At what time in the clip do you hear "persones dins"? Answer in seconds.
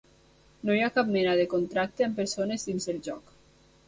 2.21-2.89